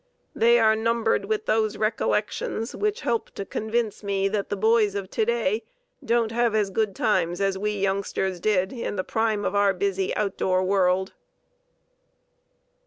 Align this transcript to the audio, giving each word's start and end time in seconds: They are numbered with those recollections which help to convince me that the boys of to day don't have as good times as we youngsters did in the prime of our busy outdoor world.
They 0.33 0.57
are 0.57 0.75
numbered 0.75 1.25
with 1.25 1.45
those 1.45 1.77
recollections 1.77 2.75
which 2.75 3.01
help 3.01 3.29
to 3.35 3.45
convince 3.45 4.01
me 4.01 4.27
that 4.29 4.49
the 4.49 4.55
boys 4.55 4.95
of 4.95 5.11
to 5.11 5.25
day 5.25 5.63
don't 6.03 6.31
have 6.31 6.55
as 6.55 6.71
good 6.71 6.95
times 6.95 7.39
as 7.39 7.55
we 7.55 7.73
youngsters 7.79 8.39
did 8.39 8.73
in 8.73 8.95
the 8.95 9.03
prime 9.03 9.45
of 9.45 9.53
our 9.53 9.75
busy 9.75 10.15
outdoor 10.15 10.63
world. 10.63 11.13